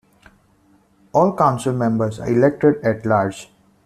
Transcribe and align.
All 1.13 1.35
council 1.35 1.73
members 1.73 2.19
are 2.19 2.27
elected 2.27 2.83
at-large. 2.83 3.51